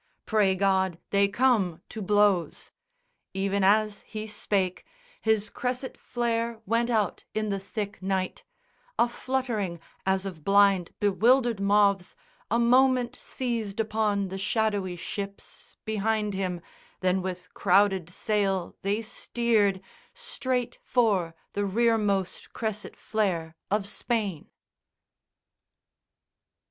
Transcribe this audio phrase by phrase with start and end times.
[0.25, 2.71] Pray God, they come to blows!"
[3.35, 4.83] Even as he spake
[5.21, 8.43] His cresset flare went out in the thick night;
[8.97, 12.15] A fluttering as of blind bewildered moths
[12.49, 16.61] A moment seized upon the shadowy ships Behind him,
[17.01, 19.81] then with crowded sail they steered
[20.15, 24.49] Straight for the rearmost cresset flare of Spain.